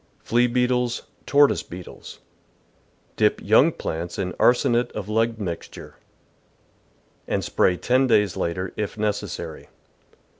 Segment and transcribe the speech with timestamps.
[0.23, 2.21] Flea Beetles, Tortoise Beetles.—
[3.17, 5.97] Dip young plants in arsenate of lead mixture,
[7.27, 9.67] and spray ten days later, if necessary.